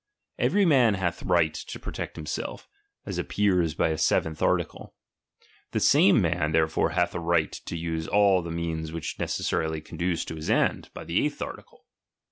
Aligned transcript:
Every 0.39 0.65
man 0.65 0.95
hath 0.95 1.21
right 1.21 1.53
to 1.53 1.77
protect 1.79 2.15
himself, 2.15 2.67
as 3.05 3.19
appears 3.19 3.75
by 3.75 3.89
the 3.89 3.97
seveDtb 3.97 4.41
article. 4.41 4.95
The 5.73 5.79
same 5.79 6.19
man 6.19 6.53
therefore 6.53 6.89
hath 6.93 7.13
a 7.13 7.19
right 7.19 7.51
to 7.67 7.77
use 7.77 8.07
all 8.07 8.41
the 8.41 8.49
means 8.49 8.91
which 8.91 9.19
necessarily 9.19 9.79
conduce 9.79 10.25
to 10.25 10.33
this 10.33 10.49
end, 10.49 10.89
by 10.95 11.03
the 11.03 11.23
eighth 11.23 11.39
article. 11.39 11.85